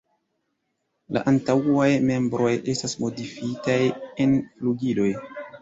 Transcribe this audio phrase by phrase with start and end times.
[1.17, 3.79] La antaŭaj membroj estas modifitaj
[4.27, 5.13] en flugiloj.